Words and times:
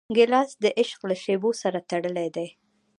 ګیلاس 0.15 0.49
د 0.63 0.65
عشق 0.79 0.99
له 1.09 1.15
شېبو 1.23 1.49
سره 1.61 1.79
تړلی 1.89 2.27
دی. 2.35 2.47